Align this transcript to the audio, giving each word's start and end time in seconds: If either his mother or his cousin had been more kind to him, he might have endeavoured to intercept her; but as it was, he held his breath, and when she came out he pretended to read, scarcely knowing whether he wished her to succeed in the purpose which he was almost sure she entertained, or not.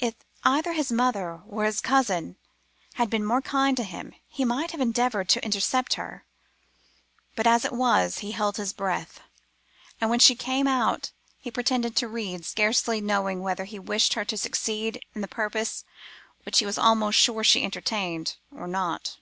If 0.00 0.14
either 0.42 0.72
his 0.72 0.90
mother 0.90 1.42
or 1.46 1.66
his 1.66 1.82
cousin 1.82 2.38
had 2.94 3.10
been 3.10 3.22
more 3.22 3.42
kind 3.42 3.76
to 3.76 3.84
him, 3.84 4.14
he 4.26 4.42
might 4.42 4.70
have 4.70 4.80
endeavoured 4.80 5.28
to 5.28 5.44
intercept 5.44 5.96
her; 6.00 6.24
but 7.34 7.46
as 7.46 7.62
it 7.66 7.72
was, 7.74 8.20
he 8.20 8.32
held 8.32 8.56
his 8.56 8.72
breath, 8.72 9.20
and 10.00 10.08
when 10.08 10.18
she 10.18 10.34
came 10.34 10.66
out 10.66 11.10
he 11.36 11.50
pretended 11.50 11.94
to 11.96 12.08
read, 12.08 12.46
scarcely 12.46 13.02
knowing 13.02 13.42
whether 13.42 13.64
he 13.66 13.78
wished 13.78 14.14
her 14.14 14.24
to 14.24 14.38
succeed 14.38 14.98
in 15.14 15.20
the 15.20 15.28
purpose 15.28 15.84
which 16.44 16.58
he 16.60 16.64
was 16.64 16.78
almost 16.78 17.18
sure 17.18 17.44
she 17.44 17.62
entertained, 17.62 18.36
or 18.50 18.66
not. 18.66 19.18